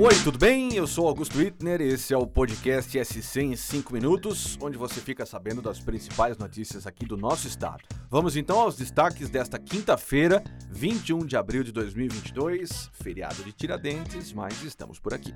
Oi, 0.00 0.14
tudo 0.22 0.38
bem? 0.38 0.72
Eu 0.76 0.86
sou 0.86 1.08
Augusto 1.08 1.38
Wittner, 1.38 1.80
esse 1.80 2.14
é 2.14 2.16
o 2.16 2.24
podcast 2.24 3.04
SC 3.04 3.40
em 3.40 3.56
5 3.56 3.92
minutos, 3.92 4.56
onde 4.62 4.78
você 4.78 5.00
fica 5.00 5.26
sabendo 5.26 5.60
das 5.60 5.80
principais 5.80 6.38
notícias 6.38 6.86
aqui 6.86 7.04
do 7.04 7.16
nosso 7.16 7.48
estado. 7.48 7.82
Vamos 8.08 8.36
então 8.36 8.60
aos 8.60 8.76
destaques 8.76 9.28
desta 9.28 9.58
quinta-feira, 9.58 10.40
21 10.70 11.26
de 11.26 11.36
abril 11.36 11.64
de 11.64 11.72
2022, 11.72 12.90
feriado 12.92 13.42
de 13.42 13.50
Tiradentes, 13.50 14.32
mas 14.32 14.62
estamos 14.62 15.00
por 15.00 15.12
aqui. 15.12 15.34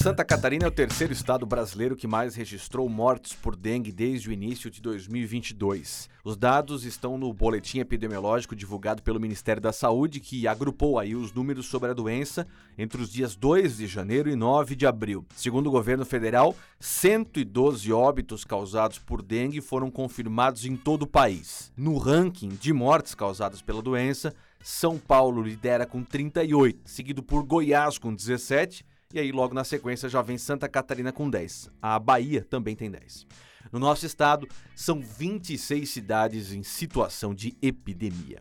Santa 0.00 0.24
Catarina 0.24 0.64
é 0.64 0.68
o 0.68 0.70
terceiro 0.70 1.12
estado 1.12 1.44
brasileiro 1.44 1.96
que 1.96 2.06
mais 2.06 2.36
registrou 2.36 2.88
mortes 2.88 3.32
por 3.32 3.56
dengue 3.56 3.90
desde 3.90 4.28
o 4.28 4.32
início 4.32 4.70
de 4.70 4.80
2022. 4.80 6.08
Os 6.22 6.36
dados 6.36 6.84
estão 6.84 7.18
no 7.18 7.32
boletim 7.32 7.80
epidemiológico 7.80 8.54
divulgado 8.54 9.02
pelo 9.02 9.18
Ministério 9.18 9.60
da 9.60 9.72
Saúde, 9.72 10.20
que 10.20 10.46
agrupou 10.46 11.00
aí 11.00 11.16
os 11.16 11.32
números 11.32 11.66
sobre 11.66 11.90
a 11.90 11.94
doença 11.94 12.46
entre 12.78 13.02
os 13.02 13.10
dias 13.10 13.34
2 13.34 13.78
de 13.78 13.88
janeiro 13.88 14.30
e 14.30 14.36
9 14.36 14.76
de 14.76 14.86
abril. 14.86 15.26
Segundo 15.34 15.66
o 15.66 15.72
governo 15.72 16.06
federal, 16.06 16.54
112 16.78 17.92
óbitos 17.92 18.44
causados 18.44 19.00
por 19.00 19.20
dengue 19.20 19.60
foram 19.60 19.90
confirmados 19.90 20.64
em 20.64 20.76
todo 20.76 21.02
o 21.02 21.08
país. 21.08 21.72
No 21.76 21.98
ranking 21.98 22.50
de 22.50 22.72
mortes 22.72 23.16
causadas 23.16 23.60
pela 23.60 23.82
doença, 23.82 24.32
São 24.62 24.96
Paulo 24.96 25.42
lidera 25.42 25.84
com 25.84 26.04
38, 26.04 26.82
seguido 26.84 27.20
por 27.20 27.42
Goiás 27.42 27.98
com 27.98 28.14
17 28.14 28.86
e 29.14 29.18
aí, 29.18 29.32
logo 29.32 29.54
na 29.54 29.64
sequência, 29.64 30.06
já 30.06 30.20
vem 30.20 30.36
Santa 30.36 30.68
Catarina 30.68 31.10
com 31.10 31.30
10. 31.30 31.70
A 31.80 31.98
Bahia 31.98 32.44
também 32.44 32.76
tem 32.76 32.90
10. 32.90 33.26
No 33.72 33.78
nosso 33.78 34.04
estado, 34.04 34.46
são 34.76 35.00
26 35.00 35.88
cidades 35.88 36.52
em 36.52 36.62
situação 36.62 37.34
de 37.34 37.56
epidemia. 37.62 38.38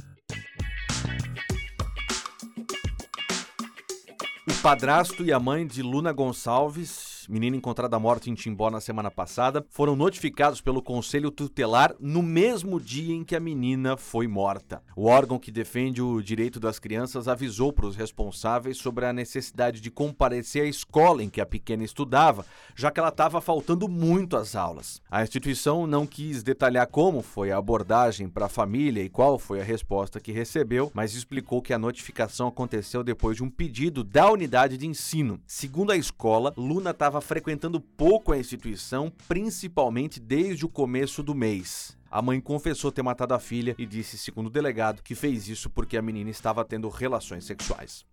Padrasto 4.62 5.24
e 5.24 5.32
a 5.32 5.40
mãe 5.40 5.68
de 5.68 5.82
Luna 5.82 6.12
Gonçalves 6.12 7.18
menina 7.30 7.58
encontrada 7.58 8.00
morta 8.00 8.30
em 8.30 8.34
Timbó 8.34 8.70
na 8.70 8.80
semana 8.80 9.12
passada, 9.12 9.66
foram 9.70 9.96
notificados 9.96 10.62
pelo 10.62 10.82
Conselho 10.82 11.30
Tutelar 11.30 11.94
no 12.00 12.24
mesmo 12.24 12.80
dia 12.80 13.14
em 13.14 13.24
que 13.24 13.36
a 13.36 13.40
menina 13.40 13.98
foi 13.98 14.28
morta. 14.28 14.82
O 14.96 15.06
órgão 15.06 15.38
que 15.38 15.52
defende 15.52 16.02
o 16.02 16.22
direito 16.22 16.60
das 16.60 16.80
crianças 16.80 17.28
avisou 17.28 17.74
para 17.74 17.86
os 17.86 17.96
responsáveis 17.96 18.78
sobre 18.78 19.06
a 19.06 19.14
necessidade 19.14 19.82
de 19.82 19.92
comparecer 19.92 20.64
à 20.64 20.68
escola 20.68 21.24
em 21.24 21.30
que 21.30 21.42
a 21.42 21.46
pequena 21.46 21.84
estudava, 21.84 22.46
já 22.76 22.90
que 22.92 23.00
ela 23.00 23.10
estava 23.10 23.42
faltando 23.42 23.88
muito 23.88 24.38
às 24.38 24.56
aulas. 24.56 25.02
A 25.10 25.22
instituição 25.22 25.86
não 25.86 26.06
quis 26.06 26.44
detalhar 26.44 26.88
como 26.88 27.22
foi 27.22 27.52
a 27.52 27.58
abordagem 27.58 28.30
para 28.30 28.46
a 28.46 28.50
família 28.50 29.04
e 29.04 29.10
qual 29.10 29.38
foi 29.38 29.60
a 29.60 29.64
resposta 29.64 30.20
que 30.20 30.32
recebeu, 30.32 30.92
mas 30.94 31.14
explicou 31.14 31.62
que 31.62 31.74
a 31.74 31.80
notificação 31.80 32.48
aconteceu 32.48 33.04
depois 33.04 33.38
de 33.38 33.44
um 33.44 33.50
pedido 33.50 34.04
da 34.04 34.32
unidade 34.32 34.47
de 34.78 34.88
ensino. 34.88 35.40
Segundo 35.46 35.92
a 35.92 35.98
escola, 35.98 36.54
Luna 36.58 36.92
estava 36.92 37.22
frequentando 37.22 37.80
pouco 37.80 38.32
a 38.32 38.38
instituição, 38.38 39.12
principalmente 39.28 40.20
desde 40.20 40.66
o 40.66 40.70
começo 40.70 41.22
do 41.22 41.36
mês. 41.36 41.98
A 42.10 42.22
mãe 42.22 42.40
confessou 42.40 42.92
ter 42.92 43.04
matado 43.04 43.34
a 43.34 43.40
filha 43.40 43.76
e 43.78 43.86
disse, 43.86 44.18
segundo 44.18 44.48
o 44.48 44.52
delegado, 44.52 45.04
que 45.04 45.14
fez 45.14 45.48
isso 45.48 45.70
porque 45.70 45.98
a 45.98 46.02
menina 46.02 46.30
estava 46.30 46.64
tendo 46.64 46.90
relações 46.90 47.46
sexuais. 47.46 48.06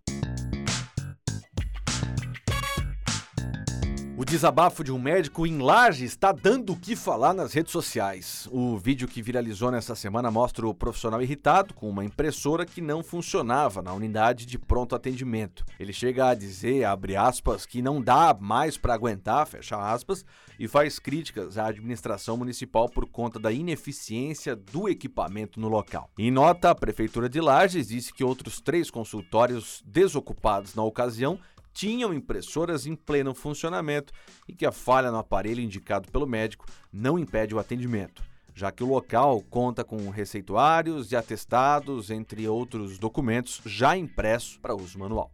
O 4.17 4.23
desabafo 4.23 4.81
de 4.81 4.93
um 4.93 4.97
médico 4.97 5.45
em 5.45 5.57
Laje 5.57 6.05
está 6.05 6.31
dando 6.31 6.71
o 6.71 6.75
que 6.77 6.95
falar 6.95 7.33
nas 7.33 7.51
redes 7.51 7.73
sociais. 7.73 8.47
O 8.49 8.77
vídeo 8.77 9.09
que 9.09 9.21
viralizou 9.21 9.69
nessa 9.69 9.93
semana 9.93 10.31
mostra 10.31 10.65
o 10.65 10.73
profissional 10.73 11.21
irritado 11.21 11.73
com 11.73 11.89
uma 11.89 12.05
impressora 12.05 12.65
que 12.65 12.79
não 12.79 13.03
funcionava 13.03 13.81
na 13.81 13.91
unidade 13.91 14.45
de 14.45 14.57
pronto 14.57 14.95
atendimento. 14.95 15.65
Ele 15.77 15.91
chega 15.91 16.29
a 16.29 16.33
dizer, 16.33 16.85
abre 16.85 17.17
aspas, 17.17 17.65
que 17.65 17.81
não 17.81 18.01
dá 18.01 18.33
mais 18.39 18.77
para 18.77 18.93
aguentar, 18.93 19.45
fecha 19.47 19.75
aspas, 19.75 20.23
e 20.57 20.65
faz 20.65 20.97
críticas 20.97 21.57
à 21.57 21.65
administração 21.65 22.37
municipal 22.37 22.87
por 22.87 23.05
conta 23.05 23.37
da 23.37 23.51
ineficiência 23.51 24.55
do 24.55 24.87
equipamento 24.87 25.59
no 25.59 25.67
local. 25.67 26.09
Em 26.17 26.31
nota, 26.31 26.69
a 26.69 26.75
prefeitura 26.75 27.27
de 27.27 27.41
Lages 27.41 27.89
disse 27.89 28.13
que 28.13 28.23
outros 28.23 28.61
três 28.61 28.89
consultórios 28.89 29.83
desocupados 29.85 30.73
na 30.73 30.83
ocasião 30.83 31.37
tinham 31.75 32.13
impressoras 32.13 32.87
em 32.87 32.95
pleno 32.95 33.35
funcionamento 33.35 34.13
e 34.47 34.55
que 34.55 34.65
a 34.65 34.71
falha 34.71 35.11
no 35.11 35.17
aparelho 35.17 35.59
indicado 35.59 36.09
pelo 36.09 36.25
médico 36.25 36.65
não 36.91 37.19
impede 37.19 37.53
o 37.53 37.59
atendimento, 37.59 38.23
já 38.53 38.71
que 38.71 38.81
o 38.81 38.87
local 38.87 39.43
conta 39.49 39.83
com 39.83 40.09
receituários 40.09 41.11
e 41.11 41.17
atestados, 41.17 42.09
entre 42.09 42.47
outros 42.47 42.97
documentos 42.97 43.61
já 43.65 43.97
impressos 43.97 44.57
para 44.57 44.73
uso 44.73 44.97
manual. 44.97 45.29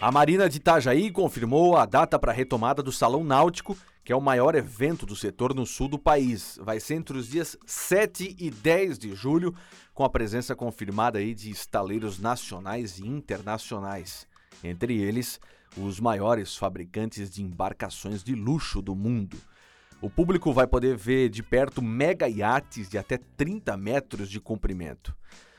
A 0.00 0.12
Marina 0.12 0.48
de 0.48 0.58
Itajaí 0.58 1.10
confirmou 1.10 1.76
a 1.76 1.86
data 1.86 2.18
para 2.18 2.30
a 2.30 2.34
retomada 2.34 2.82
do 2.82 2.92
Salão 2.92 3.24
Náutico, 3.24 3.76
que 4.08 4.12
é 4.14 4.16
o 4.16 4.22
maior 4.22 4.54
evento 4.54 5.04
do 5.04 5.14
setor 5.14 5.54
no 5.54 5.66
sul 5.66 5.86
do 5.86 5.98
país. 5.98 6.58
Vai 6.62 6.80
ser 6.80 6.94
entre 6.94 7.18
os 7.18 7.28
dias 7.28 7.58
7 7.66 8.36
e 8.38 8.50
10 8.50 8.98
de 8.98 9.14
julho, 9.14 9.54
com 9.92 10.02
a 10.02 10.08
presença 10.08 10.56
confirmada 10.56 11.18
aí 11.18 11.34
de 11.34 11.50
estaleiros 11.50 12.18
nacionais 12.18 12.98
e 12.98 13.06
internacionais. 13.06 14.26
Entre 14.64 14.96
eles, 14.96 15.38
os 15.76 16.00
maiores 16.00 16.56
fabricantes 16.56 17.28
de 17.28 17.42
embarcações 17.42 18.24
de 18.24 18.34
luxo 18.34 18.80
do 18.80 18.96
mundo. 18.96 19.36
O 20.00 20.08
público 20.08 20.54
vai 20.54 20.66
poder 20.66 20.96
ver 20.96 21.28
de 21.28 21.42
perto 21.42 21.82
mega 21.82 22.26
iates 22.30 22.88
de 22.88 22.96
até 22.96 23.18
30 23.18 23.76
metros 23.76 24.30
de 24.30 24.40
comprimento. 24.40 25.14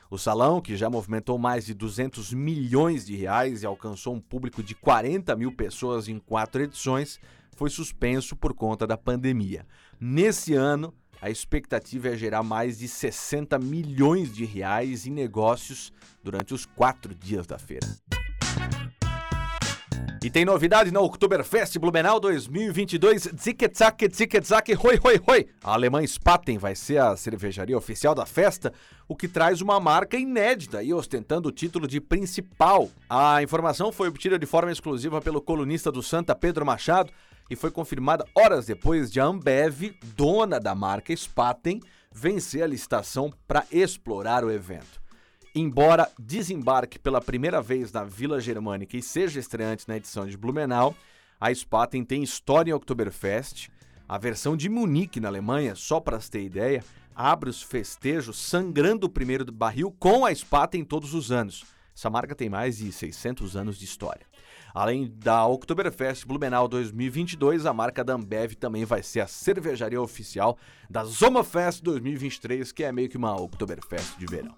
O 0.09 0.17
salão, 0.17 0.59
que 0.59 0.75
já 0.75 0.89
movimentou 0.89 1.37
mais 1.37 1.67
de 1.67 1.75
200 1.75 2.33
milhões 2.33 3.05
de 3.05 3.15
reais 3.15 3.61
e 3.61 3.67
alcançou 3.67 4.15
um 4.15 4.19
público 4.19 4.63
de 4.63 4.73
40 4.73 5.35
mil 5.35 5.51
pessoas 5.51 6.07
em 6.07 6.17
quatro 6.17 6.63
edições, 6.63 7.19
foi 7.59 7.69
suspenso 7.69 8.37
por 8.37 8.53
conta 8.53 8.87
da 8.87 8.97
pandemia. 8.97 9.67
Nesse 9.99 10.53
ano, 10.53 10.93
a 11.21 11.29
expectativa 11.29 12.07
é 12.07 12.15
gerar 12.15 12.41
mais 12.41 12.79
de 12.79 12.87
60 12.87 13.59
milhões 13.59 14.33
de 14.33 14.45
reais 14.45 15.05
em 15.05 15.11
negócios 15.11 15.91
durante 16.23 16.53
os 16.53 16.65
quatro 16.65 17.13
dias 17.13 17.45
da 17.45 17.59
feira. 17.59 17.85
E 20.23 20.29
tem 20.29 20.45
novidade 20.45 20.89
na 20.89 21.01
Oktoberfest 21.01 21.77
Blumenau 21.79 22.17
2022. 22.19 23.29
Zicke-zack, 23.37 24.09
zicke-zack, 24.13 24.77
hoi, 24.81 24.99
hoi, 25.03 25.21
hoi. 25.27 25.47
A 25.61 25.73
alemã 25.73 26.05
Spaten 26.05 26.57
vai 26.57 26.75
ser 26.75 26.99
a 26.99 27.17
cervejaria 27.17 27.77
oficial 27.77 28.15
da 28.15 28.25
festa, 28.25 28.73
o 29.05 29.17
que 29.17 29.27
traz 29.27 29.59
uma 29.59 29.81
marca 29.81 30.17
inédita 30.17 30.81
e 30.81 30.93
ostentando 30.93 31.49
o 31.49 31.51
título 31.51 31.87
de 31.87 31.99
principal. 31.99 32.89
A 33.09 33.43
informação 33.43 33.91
foi 33.91 34.07
obtida 34.07 34.39
de 34.39 34.45
forma 34.45 34.71
exclusiva 34.71 35.21
pelo 35.21 35.41
colunista 35.41 35.91
do 35.91 36.01
Santa 36.01 36.33
Pedro 36.33 36.65
Machado 36.65 37.11
e 37.49 37.55
foi 37.55 37.71
confirmada 37.71 38.25
horas 38.35 38.65
depois 38.65 39.11
de 39.11 39.19
a 39.19 39.25
Ambev, 39.25 39.95
dona 40.15 40.59
da 40.59 40.75
marca 40.75 41.15
Spaten, 41.15 41.81
vencer 42.11 42.63
a 42.63 42.67
licitação 42.67 43.33
para 43.47 43.65
explorar 43.71 44.43
o 44.43 44.51
evento. 44.51 45.01
Embora 45.55 46.11
desembarque 46.19 46.99
pela 46.99 47.19
primeira 47.19 47.61
vez 47.61 47.91
na 47.91 48.03
Vila 48.03 48.39
Germânica 48.39 48.95
e 48.95 49.01
seja 49.01 49.39
estreante 49.39 49.87
na 49.87 49.97
edição 49.97 50.27
de 50.27 50.37
Blumenau, 50.37 50.95
a 51.39 51.53
Spaten 51.53 52.03
tem 52.03 52.21
história 52.21 52.71
em 52.71 52.73
Oktoberfest. 52.73 53.69
A 54.07 54.17
versão 54.17 54.55
de 54.55 54.69
Munique, 54.69 55.19
na 55.19 55.27
Alemanha, 55.27 55.75
só 55.75 55.99
para 55.99 56.19
se 56.19 56.29
ter 56.29 56.43
ideia, 56.43 56.83
abre 57.15 57.49
os 57.49 57.61
festejos 57.61 58.37
sangrando 58.37 59.07
o 59.07 59.09
primeiro 59.09 59.49
barril 59.51 59.95
com 59.99 60.25
a 60.25 60.33
Spaten 60.33 60.83
todos 60.83 61.13
os 61.13 61.31
anos. 61.31 61.65
Essa 61.95 62.09
marca 62.09 62.35
tem 62.35 62.49
mais 62.49 62.77
de 62.77 62.91
600 62.91 63.57
anos 63.57 63.77
de 63.77 63.85
história. 63.85 64.28
Além 64.73 65.11
da 65.17 65.45
Oktoberfest 65.45 66.25
Blumenau 66.25 66.67
2022, 66.67 67.65
a 67.65 67.73
marca 67.73 68.03
da 68.03 68.13
Ambev 68.13 68.53
também 68.53 68.85
vai 68.85 69.03
ser 69.03 69.21
a 69.21 69.27
cervejaria 69.27 70.01
oficial 70.01 70.57
da 70.89 71.03
Zomafest 71.03 71.83
2023, 71.83 72.71
que 72.71 72.83
é 72.83 72.91
meio 72.91 73.09
que 73.09 73.17
uma 73.17 73.35
Oktoberfest 73.35 74.17
de 74.17 74.25
verão. 74.25 74.53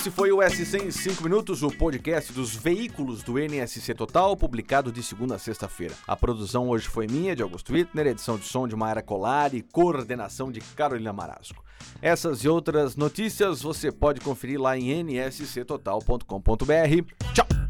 Esse 0.00 0.10
foi 0.10 0.32
o 0.32 0.40
SC 0.40 0.78
em 0.78 0.90
5 0.90 1.22
minutos, 1.22 1.62
o 1.62 1.70
podcast 1.70 2.32
dos 2.32 2.56
veículos 2.56 3.22
do 3.22 3.38
NSC 3.38 3.92
Total, 3.92 4.34
publicado 4.34 4.90
de 4.90 5.02
segunda 5.02 5.34
a 5.34 5.38
sexta-feira. 5.38 5.92
A 6.08 6.16
produção 6.16 6.70
hoje 6.70 6.88
foi 6.88 7.06
minha, 7.06 7.36
de 7.36 7.42
Augusto 7.42 7.70
Wittner, 7.74 8.06
edição 8.06 8.38
de 8.38 8.46
som 8.46 8.66
de 8.66 8.74
Mayra 8.74 9.02
Colari 9.02 9.58
e 9.58 9.62
coordenação 9.62 10.50
de 10.50 10.62
Carolina 10.74 11.12
Marasco. 11.12 11.62
Essas 12.00 12.42
e 12.42 12.48
outras 12.48 12.96
notícias 12.96 13.60
você 13.60 13.92
pode 13.92 14.20
conferir 14.20 14.58
lá 14.58 14.74
em 14.74 15.04
nsctotal.com.br. 15.04 16.24
Tchau! 17.34 17.69